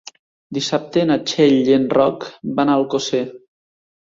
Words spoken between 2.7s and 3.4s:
a Alcosser.